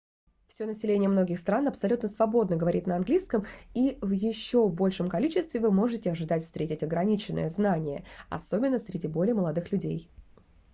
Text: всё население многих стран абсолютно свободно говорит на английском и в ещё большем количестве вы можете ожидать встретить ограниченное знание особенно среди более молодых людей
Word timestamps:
всё 0.47 0.65
население 0.65 1.09
многих 1.09 1.37
стран 1.37 1.67
абсолютно 1.67 2.09
свободно 2.09 2.55
говорит 2.55 2.87
на 2.87 2.95
английском 2.95 3.45
и 3.75 3.99
в 4.01 4.09
ещё 4.09 4.67
большем 4.67 5.07
количестве 5.07 5.59
вы 5.59 5.69
можете 5.71 6.09
ожидать 6.09 6.41
встретить 6.43 6.81
ограниченное 6.81 7.49
знание 7.49 8.03
особенно 8.27 8.79
среди 8.79 9.07
более 9.07 9.35
молодых 9.35 9.71
людей 9.71 10.09